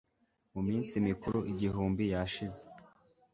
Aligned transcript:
Mu 0.53 0.61
minsi 0.67 0.93
mikuru 1.07 1.37
igihumbi 1.51 2.03
yashize 2.13 2.61